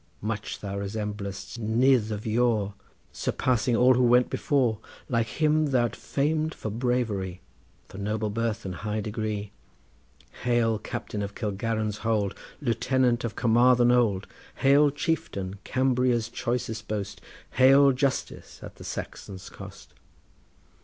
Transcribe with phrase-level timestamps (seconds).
[0.23, 2.73] Much thou resemblest Nudd of yore,
[3.11, 7.39] Surpassing all who went before; Like him thou'rt fam'd for bravery,
[7.87, 9.51] For noble birth and high degree.
[10.41, 12.33] Hail, captain of Kilgarran's hold!
[12.61, 14.25] Lieutenant of Carmarthen old!
[14.55, 17.21] Hail chieftain, Cambria's choicest boast!
[17.51, 19.93] Hail Justice at the Saxon's cost!